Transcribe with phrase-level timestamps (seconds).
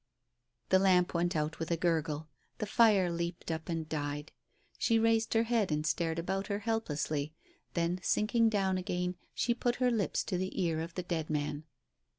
[0.69, 2.27] The lamp went out with a gurgle.
[2.57, 4.31] The fire leaped up, and died.
[4.79, 7.35] She raised her head and stared about her helplessly,
[7.75, 11.65] then sinking down again she put her lips to the ear of the dead man.